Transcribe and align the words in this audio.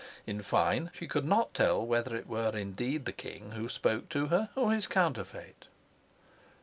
In 0.25 0.41
fine, 0.41 0.89
she 0.95 1.05
could 1.07 1.25
not 1.25 1.53
tell 1.53 1.85
whether 1.85 2.15
it 2.15 2.25
were 2.25 2.57
indeed 2.57 3.05
the 3.05 3.11
king 3.11 3.51
who 3.51 3.69
spoke 3.69 4.09
to 4.09 4.29
her 4.29 4.49
or 4.55 4.71
his 4.71 4.87
counterfeit. 4.87 5.67